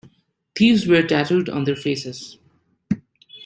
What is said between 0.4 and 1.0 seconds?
Thieves